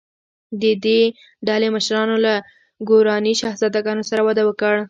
[0.61, 1.01] د دې
[1.47, 2.33] ډلې مشرانو له
[2.89, 4.75] ګوراني شهزادګانو سره واده وکړ.